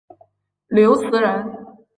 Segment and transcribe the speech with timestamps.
[0.69, 1.67] 刘词人。